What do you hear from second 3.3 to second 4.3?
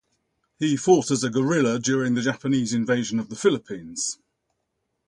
Philippines.